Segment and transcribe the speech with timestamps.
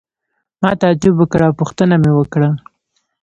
[0.61, 2.49] ما تعجب وکړ او پوښتنه مې وکړه.